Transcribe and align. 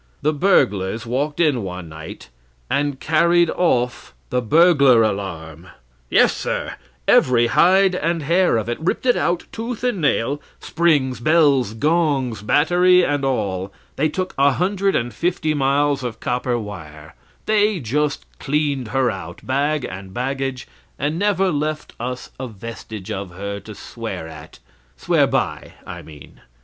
The 0.23 0.33
burglars 0.33 1.05
walked 1.05 1.39
in 1.39 1.61
one 1.61 1.87
night 1.87 2.29
and 2.71 2.99
carried 2.99 3.51
off 3.51 4.15
the 4.31 4.41
burglar 4.41 5.03
alarm! 5.03 5.67
yes, 6.09 6.35
sir, 6.35 6.73
every 7.07 7.45
hide 7.45 7.93
and 7.93 8.23
hair 8.23 8.57
of 8.57 8.67
it: 8.67 8.79
ripped 8.79 9.05
it 9.05 9.15
out, 9.15 9.43
tooth 9.51 9.83
and 9.83 10.01
nail; 10.01 10.41
springs, 10.59 11.19
bells, 11.19 11.75
gongs, 11.75 12.41
battery, 12.41 13.05
and 13.05 13.23
all; 13.23 13.71
they 13.95 14.09
took 14.09 14.33
a 14.39 14.53
hundred 14.53 14.95
and 14.95 15.13
fifty 15.13 15.53
miles 15.53 16.03
of 16.03 16.19
copper 16.19 16.57
wire; 16.57 17.13
they 17.45 17.79
just 17.79 18.25
cleaned 18.39 18.87
her 18.87 19.11
out, 19.11 19.45
bag 19.45 19.85
and 19.85 20.15
baggage, 20.15 20.67
and 20.97 21.19
never 21.19 21.51
left 21.51 21.93
us 21.99 22.31
a 22.39 22.47
vestige 22.47 23.11
of 23.11 23.29
her 23.29 23.59
to 23.59 23.75
swear 23.75 24.27
at 24.27 24.57
swear 24.97 25.27
by, 25.27 25.73
I 25.85 26.01
mean. 26.01 26.41